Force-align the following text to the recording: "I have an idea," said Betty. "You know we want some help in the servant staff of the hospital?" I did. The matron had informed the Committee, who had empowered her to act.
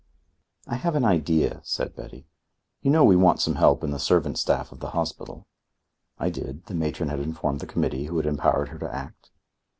"I 0.65 0.77
have 0.77 0.95
an 0.95 1.05
idea," 1.05 1.61
said 1.63 1.95
Betty. 1.95 2.25
"You 2.81 2.89
know 2.89 3.03
we 3.03 3.15
want 3.15 3.39
some 3.39 3.53
help 3.57 3.83
in 3.83 3.91
the 3.91 3.99
servant 3.99 4.39
staff 4.39 4.71
of 4.71 4.79
the 4.79 4.89
hospital?" 4.97 5.45
I 6.17 6.31
did. 6.31 6.65
The 6.65 6.73
matron 6.73 7.09
had 7.09 7.19
informed 7.19 7.59
the 7.59 7.67
Committee, 7.67 8.05
who 8.05 8.17
had 8.17 8.25
empowered 8.25 8.69
her 8.69 8.79
to 8.79 8.91
act. 8.91 9.29